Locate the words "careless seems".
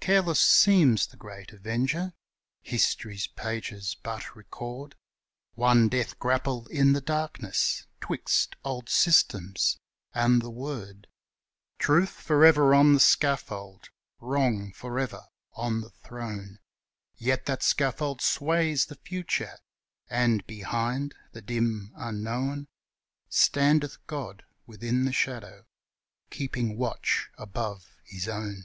0.00-1.06